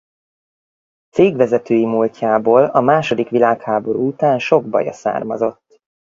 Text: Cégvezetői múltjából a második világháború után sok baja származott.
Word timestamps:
Cégvezetői 1.09 1.85
múltjából 1.85 2.65
a 2.65 2.81
második 2.81 3.29
világháború 3.29 4.07
után 4.07 4.39
sok 4.39 4.69
baja 4.69 4.93
származott. 4.93 5.81